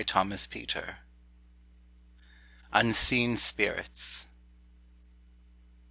_THOMAS 0.07 0.47
NOEL. 0.55 0.95
UNSEEN 2.73 3.37
SPIRITS. 3.37 4.25